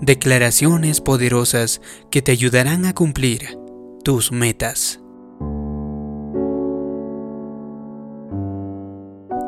Declaraciones 0.00 1.00
poderosas 1.00 1.80
que 2.10 2.20
te 2.20 2.32
ayudarán 2.32 2.84
a 2.84 2.94
cumplir 2.94 3.58
tus 4.02 4.32
metas. 4.32 5.00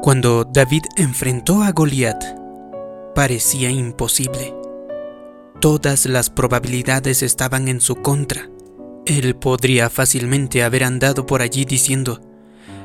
Cuando 0.02 0.44
David 0.44 0.84
enfrentó 0.96 1.62
a 1.62 1.72
Goliat, 1.72 2.22
parecía 3.14 3.70
imposible. 3.70 4.54
Todas 5.60 6.06
las 6.06 6.30
probabilidades 6.30 7.22
estaban 7.22 7.66
en 7.66 7.80
su 7.80 7.96
contra. 7.96 8.48
Él 9.04 9.34
podría 9.34 9.90
fácilmente 9.90 10.62
haber 10.62 10.84
andado 10.84 11.26
por 11.26 11.42
allí 11.42 11.64
diciendo, 11.64 12.20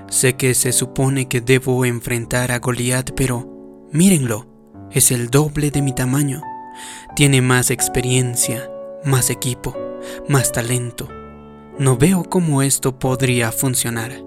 sé 0.10 0.34
que 0.34 0.56
se 0.56 0.72
supone 0.72 1.28
que 1.28 1.42
debo 1.42 1.86
enfrentar 1.86 2.52
a 2.52 2.60
Goliat, 2.60 3.12
pero 3.16 3.88
mírenlo, 3.92 4.48
es 4.92 5.12
el 5.12 5.30
doble 5.30 5.70
de 5.70 5.82
mi 5.84 5.94
tamaño. 5.94 6.42
Tiene 7.16 7.42
más 7.42 7.72
experiencia, 7.72 8.70
más 9.04 9.30
equipo, 9.30 9.76
más 10.28 10.52
talento. 10.52 11.08
No 11.78 11.98
veo 11.98 12.24
cómo 12.24 12.62
esto 12.62 13.00
podría 13.00 13.52
funcionar. 13.52 14.24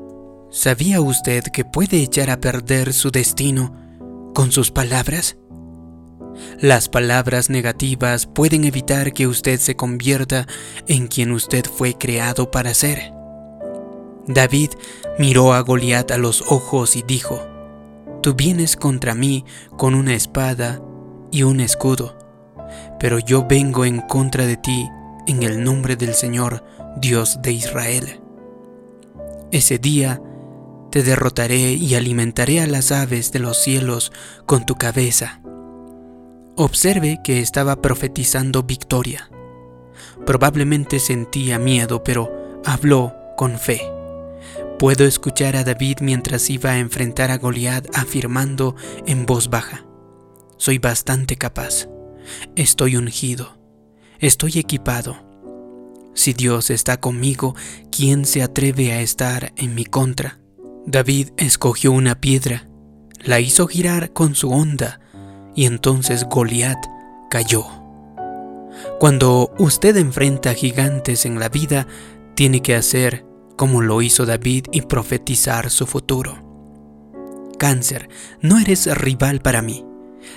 ¿Sabía 0.51 1.01
usted 1.01 1.43
que 1.45 1.65
puede 1.65 1.99
echar 1.99 2.31
a 2.31 2.41
perder 2.41 2.93
su 2.93 3.11
destino 3.11 3.75
con 4.35 4.53
sus 4.53 4.71
palabras? 4.71 5.37
Las 6.61 6.89
palabras 6.89 7.51
negativas 7.51 8.27
pueden 8.27 8.65
evitar 8.65 9.13
que 9.13 9.27
usted 9.27 9.61
se 9.61 9.77
convierta 9.77 10.47
en 10.87 11.09
quien 11.09 11.33
usted 11.33 11.65
fue 11.65 11.95
creado 11.95 12.51
para 12.51 12.75
ser. 12.75 13.13
David 14.27 14.71
miró 15.19 15.53
a 15.53 15.61
Goliat 15.61 16.11
a 16.11 16.19
los 16.19 16.43
ojos 16.51 16.97
y 16.97 17.03
dijo, 17.03 17.41
Tú 18.23 18.35
vienes 18.35 18.77
contra 18.77 19.15
mí 19.15 19.45
con 19.77 19.95
una 19.95 20.15
espada 20.15 20.81
y 21.31 21.43
un 21.43 21.61
escudo, 21.61 22.17
pero 22.99 23.19
yo 23.19 23.47
vengo 23.47 23.85
en 23.85 24.01
contra 24.01 24.47
de 24.47 24.57
ti 24.57 24.89
en 25.27 25.43
el 25.43 25.65
nombre 25.65 25.97
del 25.97 26.15
Señor, 26.15 26.65
Dios 26.97 27.41
de 27.43 27.53
Israel. 27.53 28.21
Ese 29.51 29.79
día 29.79 30.21
te 30.91 31.03
derrotaré 31.03 31.73
y 31.73 31.95
alimentaré 31.95 32.61
a 32.61 32.67
las 32.67 32.93
aves 32.93 33.33
de 33.33 33.41
los 33.41 33.59
cielos 33.59 34.13
con 34.47 34.65
tu 34.65 34.77
cabeza. 34.77 35.41
Observe 36.57 37.21
que 37.25 37.41
estaba 37.41 37.83
profetizando 37.83 38.63
victoria. 38.63 39.29
Probablemente 40.25 41.01
sentía 41.01 41.59
miedo, 41.59 42.05
pero 42.05 42.61
habló 42.65 43.13
con 43.37 43.59
fe. 43.59 43.81
Puedo 44.79 45.05
escuchar 45.05 45.57
a 45.57 45.65
David 45.65 45.99
mientras 46.01 46.49
iba 46.51 46.71
a 46.71 46.79
enfrentar 46.79 47.31
a 47.31 47.39
Goliat 47.39 47.87
afirmando 47.97 48.77
en 49.07 49.27
voz 49.27 49.51
baja: 49.51 49.85
Soy 50.57 50.79
bastante 50.79 51.37
capaz. 51.37 51.89
Estoy 52.57 52.97
ungido. 52.97 53.59
Estoy 54.19 54.59
equipado. 54.59 55.17
Si 56.15 56.33
Dios 56.33 56.71
está 56.71 56.99
conmigo, 56.99 57.55
¿quién 57.91 58.25
se 58.25 58.43
atreve 58.43 58.93
a 58.93 59.01
estar 59.01 59.53
en 59.57 59.75
mi 59.75 59.85
contra? 59.85 60.39
David 60.87 61.31
escogió 61.37 61.93
una 61.93 62.21
piedra, 62.21 62.69
la 63.25 63.41
hizo 63.41 63.67
girar 63.67 64.13
con 64.13 64.35
su 64.35 64.51
onda 64.51 65.01
y 65.55 65.67
entonces 65.67 66.25
Goliat 66.29 66.79
cayó. 67.31 67.65
Cuando 69.01 69.53
usted 69.59 69.97
enfrenta 69.97 70.55
gigantes 70.55 71.27
en 71.27 71.39
la 71.39 71.49
vida, 71.49 71.87
tiene 72.35 72.61
que 72.63 72.75
hacer 72.75 73.25
como 73.57 73.81
lo 73.81 74.03
hizo 74.03 74.27
David 74.27 74.67
y 74.73 74.83
profetizar 74.83 75.71
su 75.71 75.87
futuro. 75.87 76.39
Cáncer, 77.59 78.09
no 78.41 78.59
eres 78.59 78.87
rival 78.97 79.41
para 79.41 79.63
mí, 79.63 79.85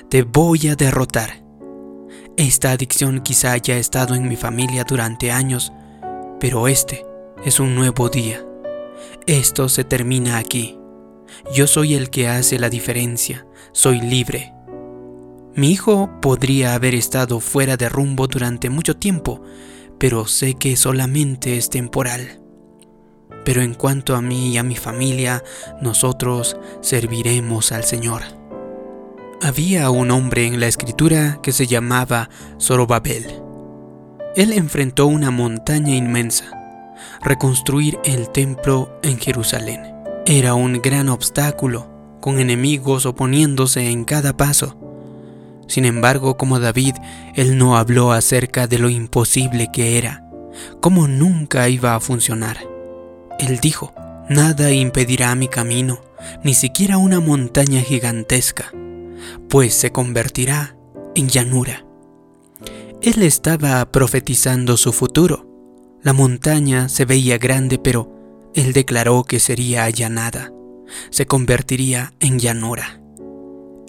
te 0.10 0.24
voy 0.24 0.68
a 0.68 0.76
derrotar. 0.76 1.47
Esta 2.38 2.70
adicción 2.70 3.22
quizá 3.22 3.54
haya 3.54 3.78
estado 3.78 4.14
en 4.14 4.28
mi 4.28 4.36
familia 4.36 4.84
durante 4.84 5.32
años, 5.32 5.74
pero 6.40 6.68
este 6.68 7.04
es 7.44 7.60
un 7.60 7.74
nuevo 7.74 8.10
día. 8.10 8.46
Esto 9.26 9.68
se 9.70 9.84
termina 9.84 10.38
aquí. 10.38 10.78
Yo 11.52 11.66
soy 11.66 11.96
el 11.96 12.12
que 12.12 12.28
hace 12.28 12.60
la 12.60 12.70
diferencia, 12.70 13.48
soy 13.72 14.02
libre. 14.02 14.54
Mi 15.56 15.72
hijo 15.72 16.12
podría 16.22 16.76
haber 16.76 16.94
estado 16.94 17.40
fuera 17.40 17.76
de 17.76 17.90
rumbo 17.90 18.28
durante 18.28 18.70
mucho 18.70 18.96
tiempo, 18.96 19.42
pero 19.98 20.28
sé 20.28 20.54
que 20.54 20.76
solamente 20.76 21.58
es 21.58 21.72
temporal. 21.72 22.40
Pero 23.46 23.64
en 23.64 23.74
cuanto 23.74 24.16
a 24.16 24.22
mí 24.22 24.54
y 24.54 24.58
a 24.58 24.64
mi 24.64 24.76
familia, 24.76 25.44
nosotros 25.82 26.56
serviremos 26.82 27.72
al 27.72 27.84
Señor. 27.84 28.37
Había 29.42 29.90
un 29.92 30.12
hombre 30.12 30.48
en 30.48 30.60
la 30.60 30.68
escritura 30.68 31.40
que 31.44 31.52
se 31.52 31.68
llamaba 31.68 32.30
Zorobabel. 32.60 33.26
Él 34.36 34.52
enfrentó 34.52 35.08
una 35.08 35.32
montaña 35.32 35.96
inmensa 35.96 36.58
reconstruir 37.22 38.00
el 38.04 38.30
templo 38.30 38.90
en 39.04 39.20
Jerusalén. 39.20 39.82
Era 40.26 40.56
un 40.56 40.82
gran 40.82 41.10
obstáculo, 41.10 41.88
con 42.20 42.40
enemigos 42.40 43.06
oponiéndose 43.06 43.90
en 43.90 44.06
cada 44.06 44.36
paso. 44.36 44.78
Sin 45.68 45.86
embargo, 45.86 46.38
como 46.38 46.60
David, 46.60 46.96
él 47.36 47.58
no 47.58 47.78
habló 47.78 48.12
acerca 48.12 48.68
de 48.68 48.80
lo 48.80 48.90
imposible 48.90 49.70
que 49.72 49.98
era, 49.98 50.24
cómo 50.80 51.08
nunca 51.08 51.70
iba 51.70 51.96
a 51.96 52.00
funcionar. 52.00 52.58
Él 53.40 53.60
dijo, 53.60 53.94
nada 54.30 54.72
impedirá 54.72 55.36
mi 55.36 55.48
camino, 55.48 56.00
ni 56.44 56.54
siquiera 56.54 56.98
una 56.98 57.20
montaña 57.20 57.82
gigantesca, 57.82 58.72
pues 59.50 59.74
se 59.74 59.92
convertirá 59.92 60.76
en 61.16 61.30
llanura. 61.30 61.86
Él 63.02 63.22
estaba 63.24 63.92
profetizando 63.92 64.78
su 64.78 64.92
futuro 64.92 65.48
la 66.08 66.14
montaña 66.14 66.90
se 66.90 67.06
veía 67.06 67.38
grande, 67.38 67.80
pero 67.80 68.50
él 68.54 68.72
declaró 68.72 69.24
que 69.24 69.40
sería 69.40 69.84
allanada, 69.84 70.54
se 71.10 71.26
convertiría 71.26 72.14
en 72.20 72.40
llanura. 72.40 73.02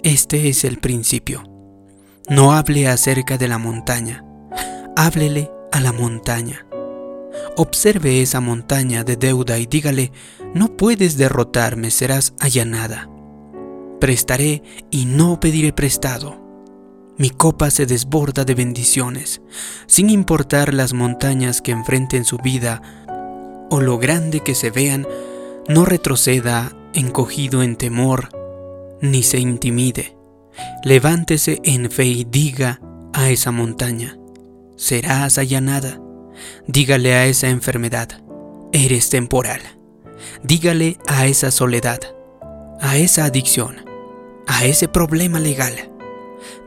Este 0.03 0.49
es 0.49 0.65
el 0.65 0.79
principio. 0.79 1.43
No 2.27 2.51
hable 2.51 2.87
acerca 2.87 3.37
de 3.37 3.47
la 3.47 3.57
montaña, 3.57 4.25
háblele 4.97 5.51
a 5.71 5.79
la 5.79 5.93
montaña. 5.93 6.65
Observe 7.55 8.21
esa 8.21 8.41
montaña 8.41 9.03
de 9.03 9.15
deuda 9.15 9.57
y 9.59 9.65
dígale, 9.65 10.11
no 10.53 10.75
puedes 10.75 11.15
derrotarme, 11.15 11.89
serás 11.89 12.33
allanada. 12.39 13.09
Prestaré 13.99 14.63
y 14.91 15.05
no 15.05 15.39
pediré 15.39 15.73
prestado 15.73 16.49
mi 17.19 17.31
copa 17.31 17.69
se 17.69 17.85
desborda 17.85 18.45
de 18.45 18.55
bendiciones, 18.55 19.41
sin 19.87 20.09
importar 20.09 20.73
las 20.73 20.93
montañas 20.93 21.61
que 21.61 21.73
enfrenten 21.73 22.23
su 22.23 22.37
vida 22.37 22.81
o 23.69 23.81
lo 23.81 23.97
grande 23.97 24.39
que 24.39 24.55
se 24.55 24.71
vean, 24.71 25.05
no 25.67 25.83
retroceda 25.83 26.71
encogido 26.93 27.61
en 27.61 27.75
temor, 27.75 28.29
ni 29.01 29.21
se 29.21 29.37
intimide. 29.37 30.15
Levántese 30.85 31.59
en 31.65 31.91
fe 31.91 32.05
y 32.05 32.23
diga 32.23 32.79
a 33.11 33.29
esa 33.29 33.51
montaña, 33.51 34.17
serás 34.77 35.37
allanada. 35.37 35.99
Dígale 36.67 37.15
a 37.15 37.25
esa 37.25 37.49
enfermedad, 37.49 38.23
eres 38.71 39.09
temporal. 39.09 39.59
Dígale 40.41 40.97
a 41.05 41.27
esa 41.27 41.51
soledad, 41.51 41.99
a 42.79 42.95
esa 42.95 43.25
adicción, 43.25 43.88
a 44.49 44.65
ese 44.65 44.87
problema 44.87 45.39
legal, 45.39 45.89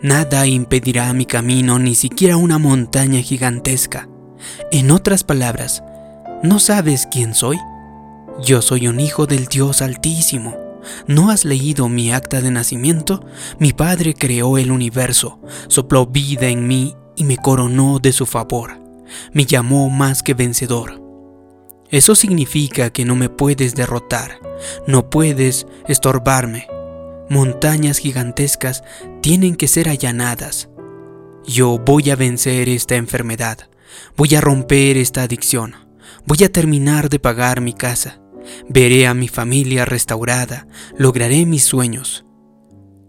Nada 0.03 0.47
impedirá 0.47 1.13
mi 1.13 1.27
camino, 1.27 1.79
ni 1.79 1.95
siquiera 1.95 2.37
una 2.37 2.59
montaña 2.59 3.21
gigantesca. 3.21 4.09
En 4.71 4.91
otras 4.91 5.23
palabras, 5.23 5.83
¿no 6.43 6.59
sabes 6.59 7.07
quién 7.11 7.35
soy? 7.35 7.59
Yo 8.43 8.63
soy 8.63 8.89
un 8.89 8.99
hijo 8.99 9.27
del 9.27 9.47
Dios 9.47 9.81
Altísimo. 9.81 10.57
¿No 11.07 11.31
has 11.31 11.45
leído 11.45 11.89
mi 11.89 12.13
acta 12.13 12.41
de 12.41 12.51
nacimiento? 12.51 13.25
Mi 13.61 13.73
Padre 13.73 14.15
creó 14.15 14.59
el 14.59 14.73
universo, 14.73 15.39
sopló 15.69 16.07
vida 16.07 16.49
en 16.49 16.67
mí 16.67 16.97
y 17.15 17.23
me 17.23 17.37
coronó 17.37 18.01
de 18.01 18.13
su 18.13 18.27
favor. 18.27 18.81
Me 19.33 19.45
llamó 19.45 19.89
más 19.89 20.25
que 20.25 20.35
vencedor. 20.35 21.01
Eso 21.91 22.17
significa 22.17 22.91
que 22.91 23.05
no 23.05 23.15
me 23.15 23.29
puedes 23.29 23.77
derrotar, 23.77 24.41
no 24.89 25.11
puedes 25.11 25.67
estorbarme, 25.87 26.67
montañas 27.29 27.99
gigantescas 27.99 28.85
tienen 29.21 29.57
que 29.57 29.69
ser 29.69 29.89
allanadas. 29.89 30.69
Yo 31.47 31.79
voy 31.79 32.11
a 32.11 32.17
vencer 32.17 32.69
esta 32.69 32.97
enfermedad, 32.97 33.71
voy 34.17 34.35
a 34.35 34.41
romper 34.41 34.97
esta 34.97 35.23
adicción, 35.23 35.75
voy 36.27 36.45
a 36.45 36.53
terminar 36.53 37.09
de 37.09 37.19
pagar 37.19 37.61
mi 37.61 37.73
casa, 37.73 38.21
veré 38.69 39.07
a 39.07 39.15
mi 39.15 39.29
familia 39.29 39.85
restaurada, 39.85 40.67
lograré 40.97 41.47
mis 41.47 41.65
sueños. 41.65 42.25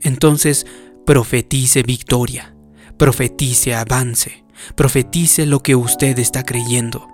Entonces 0.01 0.65
profetice 1.05 1.83
victoria, 1.83 2.55
profetice 2.97 3.75
avance, 3.75 4.45
profetice 4.75 5.45
lo 5.45 5.61
que 5.61 5.75
usted 5.75 6.17
está 6.17 6.43
creyendo. 6.43 7.07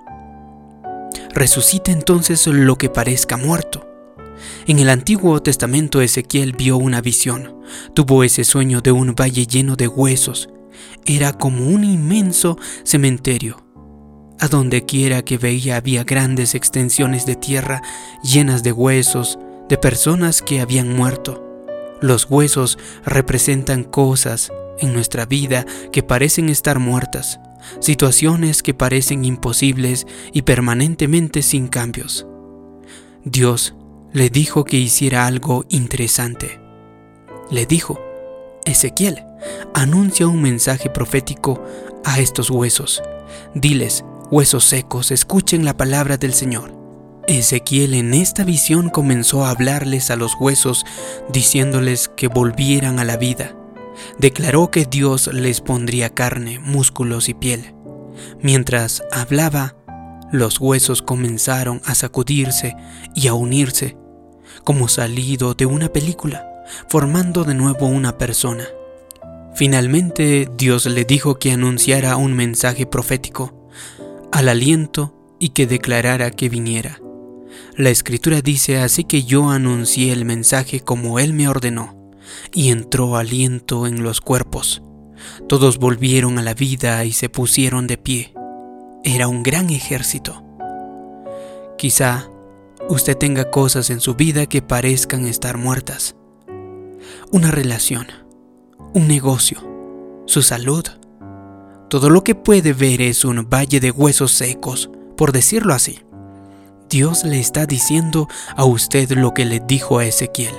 Resucite 1.34 1.92
entonces 1.92 2.48
lo 2.48 2.78
que 2.78 2.90
parezca 2.90 3.38
muerto 3.38 3.89
en 4.68 4.80
el 4.80 4.90
Antiguo 4.90 5.42
Testamento 5.42 6.02
Ezequiel 6.02 6.54
vio 6.54 6.78
una 6.78 7.02
visión, 7.02 7.56
tuvo 7.94 8.24
ese 8.24 8.44
sueño 8.44 8.82
de 8.82 8.92
un 8.92 9.16
valle 9.16 9.46
lleno 9.46 9.76
de 9.76 9.88
huesos, 9.88 10.50
era 11.06 11.34
como 11.34 11.68
un 11.68 11.84
inmenso 11.84 12.58
cementerio. 12.84 13.64
A 14.40 14.48
donde 14.48 14.86
quiera 14.86 15.24
que 15.24 15.38
veía 15.38 15.76
había 15.76 16.04
grandes 16.04 16.56
extensiones 16.56 17.26
de 17.26 17.36
tierra 17.36 17.82
llenas 18.24 18.64
de 18.64 18.72
huesos 18.72 19.38
de 19.68 19.78
personas 19.78 20.42
que 20.42 20.62
habían 20.62 20.96
muerto. 20.96 21.46
Los 22.02 22.26
huesos 22.30 22.78
representan 23.06 23.84
cosas 23.84 24.52
en 24.80 24.94
nuestra 24.94 25.26
vida 25.26 25.66
que 25.92 26.04
parecen 26.04 26.48
estar 26.48 26.80
muertas, 26.80 27.40
situaciones 27.80 28.64
que 28.64 28.74
parecen 28.74 29.26
imposibles 29.26 30.08
y 30.32 30.44
permanentemente 30.44 31.42
sin 31.42 31.68
cambios. 31.68 32.26
Dios 33.26 33.76
le 34.12 34.30
dijo 34.30 34.64
que 34.64 34.78
hiciera 34.78 35.28
algo 35.28 35.66
interesante. 35.70 36.60
Le 37.52 37.66
dijo, 37.66 38.00
Ezequiel, 38.66 39.24
anuncia 39.74 40.28
un 40.28 40.42
mensaje 40.42 40.90
profético 40.90 41.64
a 42.04 42.20
estos 42.20 42.50
huesos. 42.50 43.04
Diles, 43.54 44.04
huesos 44.32 44.66
secos, 44.66 45.12
escuchen 45.12 45.66
la 45.66 45.78
palabra 45.78 46.18
del 46.18 46.34
Señor. 46.34 46.78
Ezequiel 47.28 47.94
en 47.94 48.16
esta 48.16 48.44
visión 48.44 48.90
comenzó 48.90 49.46
a 49.46 49.52
hablarles 49.52 50.10
a 50.10 50.16
los 50.16 50.36
huesos, 50.40 50.86
diciéndoles 51.32 52.10
que 52.16 52.28
volvieran 52.28 53.00
a 53.00 53.06
la 53.06 53.18
vida. 53.18 53.56
Declaró 54.18 54.72
que 54.72 54.86
Dios 54.86 55.28
les 55.32 55.62
pondría 55.62 56.10
carne, 56.10 56.58
músculos 56.60 57.30
y 57.30 57.36
piel. 57.36 57.76
Mientras 58.42 59.04
hablaba, 59.12 59.76
los 60.32 60.60
huesos 60.60 61.02
comenzaron 61.02 61.82
a 61.86 61.96
sacudirse 61.96 62.76
y 63.16 63.28
a 63.28 63.34
unirse, 63.34 63.98
como 64.64 64.88
salido 64.88 65.54
de 65.54 65.66
una 65.66 65.90
película, 65.90 66.48
formando 66.88 67.44
de 67.44 67.56
nuevo 67.56 67.88
una 67.88 68.18
persona. 68.18 68.66
Finalmente 69.56 70.50
Dios 70.56 70.86
le 70.86 71.06
dijo 71.06 71.40
que 71.40 71.52
anunciara 71.52 72.16
un 72.16 72.34
mensaje 72.34 72.86
profético 72.86 73.70
al 74.32 74.48
aliento 74.48 75.16
y 75.40 75.50
que 75.50 75.66
declarara 75.66 76.32
que 76.32 76.50
viniera. 76.50 77.00
La 77.76 77.90
escritura 77.90 78.42
dice 78.42 78.78
así 78.78 79.04
que 79.04 79.24
yo 79.24 79.50
anuncié 79.50 80.14
el 80.14 80.26
mensaje 80.26 80.82
como 80.82 81.20
Él 81.20 81.34
me 81.34 81.48
ordenó, 81.48 81.98
y 82.54 82.70
entró 82.70 83.16
aliento 83.18 83.88
en 83.88 84.04
los 84.04 84.22
cuerpos. 84.22 84.84
Todos 85.48 85.78
volvieron 85.80 86.38
a 86.38 86.44
la 86.44 86.54
vida 86.54 87.04
y 87.06 87.12
se 87.12 87.30
pusieron 87.30 87.88
de 87.88 87.98
pie. 87.98 88.34
Era 89.04 89.28
un 89.28 89.44
gran 89.44 89.70
ejército. 89.70 90.44
Quizá 91.78 92.30
usted 92.90 93.18
tenga 93.18 93.50
cosas 93.50 93.90
en 93.90 94.02
su 94.02 94.16
vida 94.16 94.46
que 94.46 94.62
parezcan 94.62 95.26
estar 95.26 95.58
muertas. 95.58 96.16
Una 97.32 97.50
relación, 97.50 98.08
un 98.94 99.08
negocio, 99.08 99.60
su 100.26 100.42
salud. 100.42 100.84
Todo 101.90 102.10
lo 102.10 102.26
que 102.26 102.36
puede 102.36 102.74
ver 102.74 103.02
es 103.02 103.24
un 103.24 103.50
valle 103.50 103.80
de 103.80 103.92
huesos 103.92 104.34
secos, 104.34 104.90
por 105.16 105.32
decirlo 105.32 105.74
así. 105.74 106.02
Dios 106.90 107.24
le 107.24 107.40
está 107.40 107.66
diciendo 107.66 108.28
a 108.56 108.66
usted 108.66 109.12
lo 109.12 109.34
que 109.34 109.46
le 109.46 109.62
dijo 109.62 110.00
a 110.00 110.06
Ezequiel. 110.06 110.56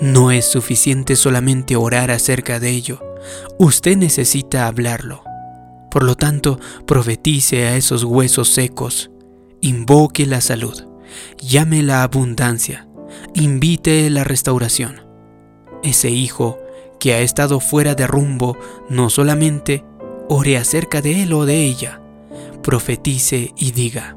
No 0.00 0.30
es 0.30 0.44
suficiente 0.44 1.16
solamente 1.16 1.74
orar 1.74 2.12
acerca 2.12 2.60
de 2.60 2.70
ello, 2.70 3.00
usted 3.58 3.96
necesita 3.96 4.68
hablarlo. 4.68 5.27
Por 5.90 6.02
lo 6.02 6.16
tanto, 6.16 6.58
profetice 6.86 7.66
a 7.66 7.76
esos 7.76 8.04
huesos 8.04 8.48
secos, 8.48 9.10
invoque 9.60 10.26
la 10.26 10.40
salud, 10.40 10.86
llame 11.38 11.82
la 11.82 12.02
abundancia, 12.02 12.88
invite 13.34 14.08
la 14.10 14.24
restauración. 14.24 15.02
Ese 15.82 16.10
hijo 16.10 16.58
que 17.00 17.14
ha 17.14 17.20
estado 17.20 17.60
fuera 17.60 17.94
de 17.94 18.06
rumbo, 18.06 18.56
no 18.88 19.10
solamente 19.10 19.84
ore 20.28 20.56
acerca 20.56 21.00
de 21.00 21.22
él 21.22 21.32
o 21.32 21.46
de 21.46 21.64
ella, 21.64 22.00
profetice 22.62 23.52
y 23.56 23.70
diga, 23.70 24.16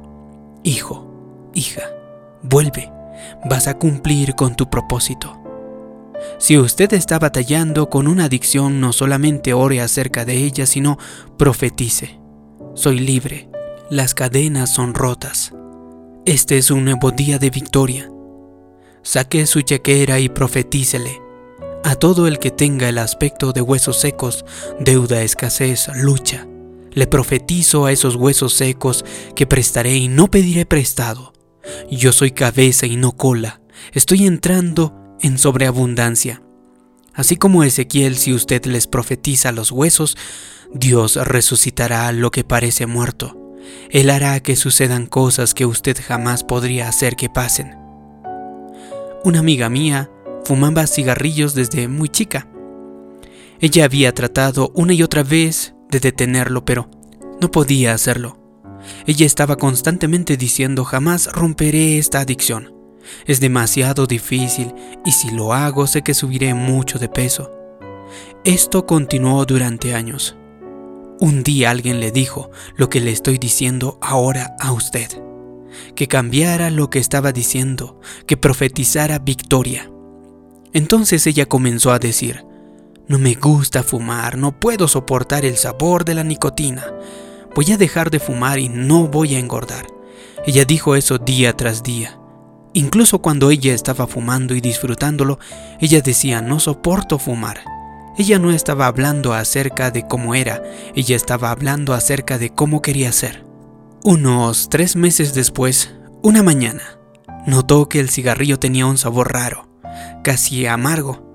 Hijo, 0.63 1.51
hija, 1.53 1.83
vuelve, 2.43 2.91
vas 3.45 3.67
a 3.67 3.77
cumplir 3.77 4.35
con 4.35 4.55
tu 4.55 4.69
propósito. 4.69 5.40
Si 6.37 6.57
usted 6.57 6.93
está 6.93 7.19
batallando 7.19 7.89
con 7.89 8.07
una 8.07 8.25
adicción, 8.25 8.79
no 8.79 8.93
solamente 8.93 9.53
ore 9.53 9.81
acerca 9.81 10.25
de 10.25 10.37
ella, 10.37 10.65
sino 10.65 10.97
profetice. 11.37 12.19
Soy 12.73 12.99
libre, 12.99 13.49
las 13.89 14.13
cadenas 14.13 14.73
son 14.73 14.93
rotas. 14.93 15.53
Este 16.25 16.57
es 16.57 16.71
un 16.71 16.85
nuevo 16.85 17.11
día 17.11 17.39
de 17.39 17.49
victoria. 17.49 18.09
Saque 19.03 19.45
su 19.45 19.61
chequera 19.61 20.19
y 20.19 20.29
profetícele. 20.29 21.21
A 21.83 21.95
todo 21.95 22.27
el 22.27 22.37
que 22.37 22.51
tenga 22.51 22.87
el 22.89 22.99
aspecto 22.99 23.53
de 23.53 23.61
huesos 23.61 23.97
secos, 23.99 24.45
deuda, 24.79 25.23
escasez, 25.23 25.89
lucha, 25.95 26.47
le 26.91 27.07
profetizo 27.07 27.85
a 27.85 27.91
esos 27.91 28.15
huesos 28.15 28.53
secos 28.53 29.03
que 29.35 29.47
prestaré 29.47 29.95
y 29.95 30.07
no 30.07 30.29
pediré 30.29 30.65
prestado. 30.65 31.33
Yo 31.89 32.11
soy 32.11 32.31
cabeza 32.31 32.85
y 32.85 32.97
no 32.97 33.13
cola. 33.13 33.61
Estoy 33.93 34.27
entrando 34.27 35.00
en 35.21 35.37
sobreabundancia. 35.37 36.41
Así 37.13 37.35
como 37.35 37.63
Ezequiel, 37.63 38.17
si 38.17 38.33
usted 38.33 38.65
les 38.65 38.87
profetiza 38.87 39.51
los 39.51 39.71
huesos, 39.71 40.17
Dios 40.73 41.15
resucitará 41.15 42.11
lo 42.11 42.31
que 42.31 42.43
parece 42.43 42.85
muerto. 42.85 43.37
Él 43.89 44.09
hará 44.09 44.39
que 44.39 44.55
sucedan 44.55 45.05
cosas 45.05 45.53
que 45.53 45.65
usted 45.65 45.97
jamás 46.05 46.43
podría 46.43 46.87
hacer 46.87 47.15
que 47.15 47.29
pasen. 47.29 47.75
Una 49.23 49.39
amiga 49.39 49.69
mía 49.69 50.09
fumaba 50.45 50.87
cigarrillos 50.87 51.53
desde 51.53 51.87
muy 51.87 52.09
chica. 52.09 52.47
Ella 53.59 53.85
había 53.85 54.13
tratado 54.13 54.71
una 54.73 54.93
y 54.93 55.03
otra 55.03 55.23
vez 55.23 55.75
de 55.89 55.99
detenerlo, 55.99 56.65
pero 56.65 56.89
no 57.39 57.51
podía 57.51 57.93
hacerlo. 57.93 58.39
Ella 59.05 59.25
estaba 59.25 59.57
constantemente 59.57 60.37
diciendo 60.37 60.85
jamás 60.85 61.31
romperé 61.31 61.99
esta 61.99 62.21
adicción. 62.21 62.80
Es 63.25 63.39
demasiado 63.39 64.07
difícil 64.07 64.73
y 65.05 65.11
si 65.11 65.31
lo 65.31 65.53
hago 65.53 65.87
sé 65.87 66.01
que 66.01 66.13
subiré 66.13 66.53
mucho 66.53 66.99
de 66.99 67.09
peso. 67.09 67.51
Esto 68.43 68.85
continuó 68.85 69.45
durante 69.45 69.93
años. 69.93 70.35
Un 71.19 71.43
día 71.43 71.69
alguien 71.69 71.99
le 71.99 72.11
dijo 72.11 72.49
lo 72.75 72.89
que 72.89 72.99
le 72.99 73.11
estoy 73.11 73.37
diciendo 73.37 73.99
ahora 74.01 74.55
a 74.59 74.71
usted. 74.71 75.09
Que 75.95 76.07
cambiara 76.07 76.69
lo 76.69 76.89
que 76.89 76.99
estaba 76.99 77.31
diciendo, 77.31 77.99
que 78.25 78.37
profetizara 78.37 79.19
victoria. 79.19 79.91
Entonces 80.73 81.27
ella 81.27 81.45
comenzó 81.45 81.91
a 81.91 81.99
decir, 81.99 82.43
no 83.07 83.19
me 83.19 83.35
gusta 83.35 83.83
fumar, 83.83 84.37
no 84.37 84.57
puedo 84.59 84.87
soportar 84.87 85.45
el 85.45 85.57
sabor 85.57 86.05
de 86.05 86.15
la 86.15 86.23
nicotina. 86.23 86.85
Voy 87.53 87.71
a 87.71 87.77
dejar 87.77 88.09
de 88.09 88.19
fumar 88.19 88.57
y 88.57 88.69
no 88.69 89.07
voy 89.07 89.35
a 89.35 89.39
engordar. 89.39 89.85
Ella 90.45 90.65
dijo 90.65 90.95
eso 90.95 91.17
día 91.17 91.53
tras 91.55 91.83
día. 91.83 92.20
Incluso 92.73 93.19
cuando 93.19 93.51
ella 93.51 93.73
estaba 93.73 94.07
fumando 94.07 94.55
y 94.55 94.61
disfrutándolo, 94.61 95.39
ella 95.79 96.01
decía, 96.01 96.41
no 96.41 96.59
soporto 96.59 97.19
fumar. 97.19 97.59
Ella 98.17 98.39
no 98.39 98.51
estaba 98.51 98.87
hablando 98.87 99.33
acerca 99.33 99.91
de 99.91 100.07
cómo 100.07 100.35
era, 100.35 100.61
ella 100.95 101.15
estaba 101.15 101.51
hablando 101.51 101.93
acerca 101.93 102.37
de 102.37 102.49
cómo 102.49 102.81
quería 102.81 103.11
ser. 103.11 103.45
Unos 104.03 104.69
tres 104.69 104.95
meses 104.95 105.33
después, 105.33 105.93
una 106.21 106.43
mañana, 106.43 106.99
notó 107.45 107.87
que 107.87 107.99
el 107.99 108.09
cigarrillo 108.09 108.59
tenía 108.59 108.85
un 108.85 108.97
sabor 108.97 109.33
raro, 109.33 109.69
casi 110.23 110.65
amargo. 110.65 111.27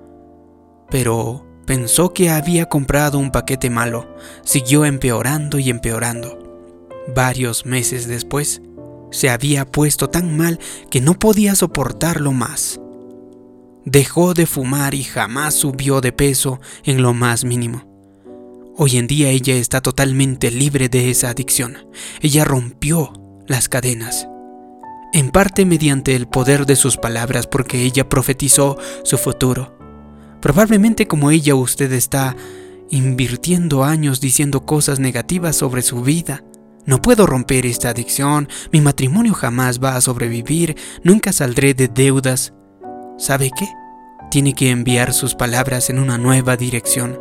Pero 0.91 1.47
pensó 1.67 2.13
que 2.13 2.31
había 2.31 2.67
comprado 2.67 3.19
un 3.19 3.31
paquete 3.31 3.71
malo, 3.71 4.15
siguió 4.43 4.85
empeorando 4.85 5.59
y 5.59 5.71
empeorando. 5.71 6.39
Varios 7.15 7.67
meses 7.67 8.07
después, 8.07 8.63
se 9.17 9.31
había 9.31 9.65
puesto 9.65 10.11
tan 10.11 10.37
mal 10.37 10.61
que 10.91 11.01
no 11.01 11.19
podía 11.19 11.55
soportarlo 11.55 12.33
más. 12.33 12.79
Dejó 13.87 14.35
de 14.35 14.45
fumar 14.45 14.95
y 14.95 15.05
jamás 15.05 15.55
subió 15.55 16.03
de 16.03 16.13
peso 16.13 16.61
en 16.85 17.01
lo 17.01 17.15
más 17.15 17.43
mínimo. 17.45 17.85
Hoy 18.77 18.99
en 18.99 19.07
día 19.07 19.31
ella 19.31 19.55
está 19.55 19.81
totalmente 19.81 20.51
libre 20.51 20.91
de 20.91 21.11
esa 21.11 21.31
adicción. 21.31 21.79
Ella 22.21 22.45
rompió 22.45 23.15
las 23.47 23.71
cadenas. 23.71 24.29
En 25.15 25.31
parte 25.31 25.65
mediante 25.65 26.15
el 26.15 26.29
poder 26.29 26.67
de 26.67 26.77
sus 26.77 26.99
palabras 26.99 27.47
porque 27.47 27.85
ella 27.85 28.11
profetizó 28.11 28.77
su 29.03 29.17
futuro. 29.17 29.79
Probablemente 30.43 31.09
como 31.09 31.31
ella 31.31 31.55
usted 31.55 31.91
está 31.93 32.37
invirtiendo 32.91 33.83
años 33.83 34.21
diciendo 34.21 34.67
cosas 34.67 35.01
negativas 35.01 35.57
sobre 35.57 35.81
su 35.81 36.03
vida 36.03 36.45
no 36.87 37.03
puedo 37.03 37.27
romper 37.27 37.67
esta 37.67 37.91
adicción, 37.91 38.49
mi 38.73 38.81
matrimonio 38.81 39.35
jamás 39.35 39.81
va 39.83 39.97
a 39.97 40.01
sobrevivir, 40.01 40.77
nunca 41.03 41.33
saldré 41.33 41.75
de 41.75 41.89
deudas. 41.89 42.55
¿Sabe 43.19 43.51
qué? 43.57 43.67
Tiene 44.31 44.55
que 44.55 44.71
enviar 44.71 45.13
sus 45.13 45.35
palabras 45.35 45.91
en 45.91 45.99
una 45.99 46.17
nueva 46.17 46.57
dirección, 46.57 47.21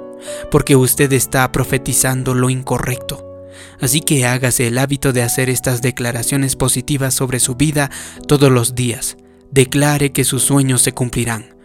porque 0.52 0.76
usted 0.76 1.12
está 1.14 1.52
profetizando 1.52 2.36
lo 2.36 2.50
incorrecto. 2.50 3.26
Así 3.82 4.02
que 4.02 4.26
hágase 4.26 4.68
el 4.68 4.78
hábito 4.78 5.14
de 5.14 5.24
hacer 5.24 5.50
estas 5.50 5.82
declaraciones 5.82 6.56
positivas 6.56 7.14
sobre 7.14 7.40
su 7.40 7.56
vida 7.56 7.90
todos 8.28 8.52
los 8.52 8.76
días. 8.76 9.18
Declare 9.52 10.12
que 10.12 10.24
sus 10.26 10.44
sueños 10.44 10.82
se 10.82 10.92
cumplirán. 10.92 11.56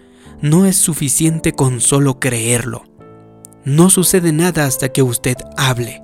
No 0.41 0.67
es 0.67 0.77
suficiente 0.77 1.53
con 1.53 1.81
solo 1.81 2.19
creerlo. 2.19 2.85
No 3.65 3.91
sucede 3.91 4.33
nada 4.33 4.65
hasta 4.65 4.89
que 4.89 5.03
usted 5.03 5.37
hable. 5.57 6.03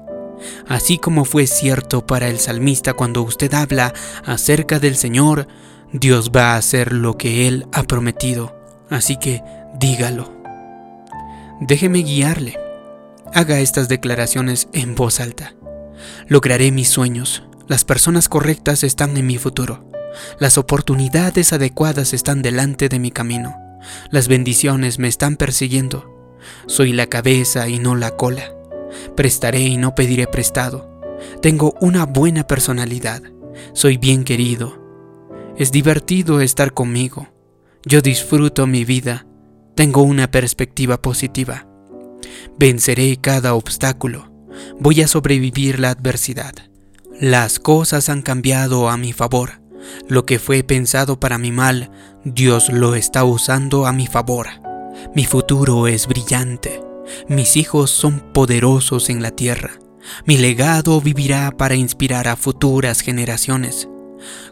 Así 0.68 0.98
como 0.98 1.24
fue 1.24 1.46
cierto 1.46 2.06
para 2.06 2.28
el 2.28 2.38
salmista 2.38 2.92
cuando 2.92 3.22
usted 3.22 3.52
habla 3.54 3.94
acerca 4.24 4.78
del 4.78 4.96
Señor, 4.96 5.48
Dios 5.92 6.30
va 6.34 6.52
a 6.52 6.56
hacer 6.56 6.92
lo 6.92 7.16
que 7.16 7.48
Él 7.48 7.66
ha 7.72 7.84
prometido. 7.84 8.56
Así 8.90 9.16
que 9.16 9.42
dígalo. 9.78 10.32
Déjeme 11.60 12.00
guiarle. 12.00 12.58
Haga 13.34 13.60
estas 13.60 13.88
declaraciones 13.88 14.68
en 14.72 14.94
voz 14.94 15.20
alta. 15.20 15.54
Lograré 16.28 16.70
mis 16.70 16.88
sueños. 16.88 17.42
Las 17.66 17.84
personas 17.84 18.28
correctas 18.28 18.84
están 18.84 19.16
en 19.16 19.26
mi 19.26 19.38
futuro. 19.38 19.90
Las 20.38 20.58
oportunidades 20.58 21.52
adecuadas 21.52 22.12
están 22.12 22.42
delante 22.42 22.88
de 22.88 22.98
mi 22.98 23.10
camino. 23.10 23.56
Las 24.10 24.28
bendiciones 24.28 24.98
me 24.98 25.08
están 25.08 25.36
persiguiendo. 25.36 26.38
Soy 26.66 26.92
la 26.92 27.06
cabeza 27.06 27.68
y 27.68 27.78
no 27.78 27.94
la 27.94 28.12
cola. 28.12 28.55
Prestaré 29.14 29.60
y 29.60 29.76
no 29.76 29.94
pediré 29.94 30.26
prestado. 30.26 31.00
Tengo 31.40 31.74
una 31.80 32.06
buena 32.06 32.46
personalidad. 32.46 33.22
Soy 33.72 33.96
bien 33.96 34.24
querido. 34.24 34.82
Es 35.56 35.72
divertido 35.72 36.40
estar 36.40 36.74
conmigo. 36.74 37.28
Yo 37.84 38.00
disfruto 38.00 38.66
mi 38.66 38.84
vida. 38.84 39.26
Tengo 39.74 40.02
una 40.02 40.30
perspectiva 40.30 41.00
positiva. 41.00 41.66
Venceré 42.58 43.16
cada 43.18 43.54
obstáculo. 43.54 44.30
Voy 44.78 45.02
a 45.02 45.08
sobrevivir 45.08 45.80
la 45.80 45.90
adversidad. 45.90 46.54
Las 47.20 47.58
cosas 47.58 48.08
han 48.08 48.22
cambiado 48.22 48.88
a 48.88 48.96
mi 48.96 49.12
favor. 49.12 49.62
Lo 50.08 50.26
que 50.26 50.38
fue 50.38 50.62
pensado 50.62 51.20
para 51.20 51.38
mi 51.38 51.52
mal, 51.52 51.90
Dios 52.24 52.70
lo 52.70 52.94
está 52.94 53.24
usando 53.24 53.86
a 53.86 53.92
mi 53.92 54.06
favor. 54.06 54.48
Mi 55.14 55.24
futuro 55.24 55.86
es 55.86 56.06
brillante. 56.06 56.85
Mis 57.28 57.56
hijos 57.56 57.90
son 57.90 58.20
poderosos 58.32 59.10
en 59.10 59.22
la 59.22 59.30
tierra. 59.30 59.78
Mi 60.24 60.36
legado 60.36 61.00
vivirá 61.00 61.50
para 61.50 61.74
inspirar 61.74 62.28
a 62.28 62.36
futuras 62.36 63.00
generaciones. 63.00 63.88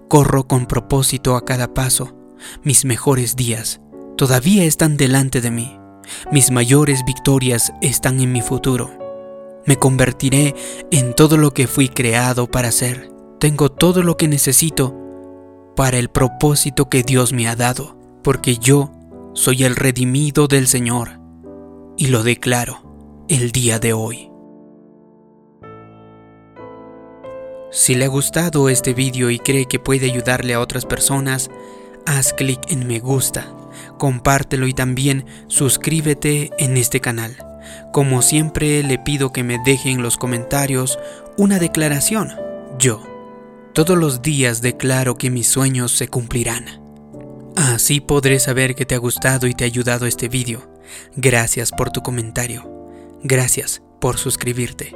Corro 0.08 0.46
con 0.46 0.66
propósito 0.66 1.36
a 1.36 1.44
cada 1.44 1.72
paso. 1.72 2.16
Mis 2.62 2.84
mejores 2.84 3.36
días 3.36 3.80
todavía 4.16 4.64
están 4.64 4.96
delante 4.96 5.40
de 5.40 5.50
mí. 5.50 5.78
Mis 6.30 6.50
mayores 6.50 7.04
victorias 7.04 7.72
están 7.80 8.20
en 8.20 8.32
mi 8.32 8.42
futuro. 8.42 8.90
Me 9.66 9.76
convertiré 9.76 10.54
en 10.90 11.14
todo 11.14 11.38
lo 11.38 11.52
que 11.52 11.66
fui 11.66 11.88
creado 11.88 12.50
para 12.50 12.70
ser. 12.70 13.10
Tengo 13.40 13.70
todo 13.70 14.02
lo 14.02 14.16
que 14.16 14.28
necesito 14.28 14.94
para 15.74 15.98
el 15.98 16.08
propósito 16.08 16.88
que 16.88 17.02
Dios 17.02 17.32
me 17.32 17.48
ha 17.48 17.56
dado, 17.56 17.96
porque 18.22 18.58
yo 18.58 18.92
soy 19.32 19.64
el 19.64 19.74
redimido 19.74 20.46
del 20.46 20.68
Señor 20.68 21.23
y 21.96 22.08
lo 22.08 22.22
declaro 22.22 23.24
el 23.28 23.52
día 23.52 23.78
de 23.78 23.92
hoy. 23.92 24.30
Si 27.70 27.94
le 27.94 28.04
ha 28.04 28.08
gustado 28.08 28.68
este 28.68 28.94
vídeo 28.94 29.30
y 29.30 29.38
cree 29.38 29.66
que 29.66 29.78
puede 29.78 30.10
ayudarle 30.10 30.54
a 30.54 30.60
otras 30.60 30.86
personas, 30.86 31.50
haz 32.06 32.32
clic 32.32 32.60
en 32.68 32.86
me 32.86 33.00
gusta, 33.00 33.52
compártelo 33.98 34.66
y 34.66 34.74
también 34.74 35.26
suscríbete 35.48 36.50
en 36.58 36.76
este 36.76 37.00
canal. 37.00 37.36
Como 37.92 38.22
siempre 38.22 38.82
le 38.82 38.98
pido 38.98 39.32
que 39.32 39.42
me 39.42 39.58
deje 39.64 39.90
en 39.90 40.02
los 40.02 40.16
comentarios 40.16 40.98
una 41.36 41.58
declaración. 41.58 42.32
Yo, 42.78 43.02
todos 43.72 43.98
los 43.98 44.22
días 44.22 44.62
declaro 44.62 45.16
que 45.16 45.30
mis 45.30 45.48
sueños 45.48 45.92
se 45.92 46.08
cumplirán. 46.08 46.80
Así 47.56 48.00
podré 48.00 48.38
saber 48.38 48.74
que 48.74 48.86
te 48.86 48.94
ha 48.94 48.98
gustado 48.98 49.46
y 49.46 49.54
te 49.54 49.64
ha 49.64 49.66
ayudado 49.66 50.06
este 50.06 50.28
vídeo. 50.28 50.73
Gracias 51.16 51.70
por 51.70 51.90
tu 51.90 52.02
comentario. 52.02 52.70
Gracias 53.22 53.82
por 54.00 54.18
suscribirte. 54.18 54.94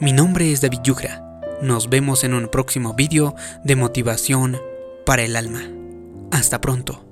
Mi 0.00 0.12
nombre 0.12 0.52
es 0.52 0.60
David 0.60 0.80
Yugra. 0.82 1.40
Nos 1.62 1.88
vemos 1.88 2.24
en 2.24 2.34
un 2.34 2.48
próximo 2.48 2.94
vídeo 2.94 3.34
de 3.62 3.76
motivación 3.76 4.58
para 5.06 5.22
el 5.22 5.36
alma. 5.36 5.62
Hasta 6.30 6.60
pronto. 6.60 7.06